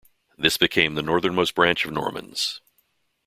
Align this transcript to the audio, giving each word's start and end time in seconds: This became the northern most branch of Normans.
This 0.35 0.57
became 0.57 0.95
the 0.95 1.03
northern 1.03 1.35
most 1.35 1.53
branch 1.53 1.85
of 1.85 1.91
Normans. 1.91 2.59